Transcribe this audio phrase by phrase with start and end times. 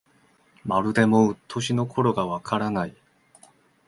[0.65, 2.97] まるでもう、年の頃がわからない